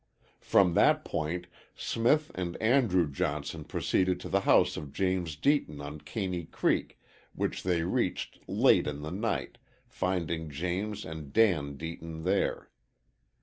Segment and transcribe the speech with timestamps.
[0.39, 1.45] From that point
[1.75, 6.99] Smith and Andrew Johnson proceeded to the house of James Deaton on Caney Creek,
[7.35, 12.71] which they reached late in the night, finding James and Dan Deaton there.